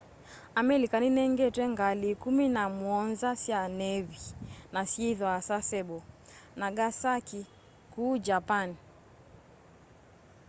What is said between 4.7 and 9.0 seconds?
na syithwaa sasebo nagasaki kuu japani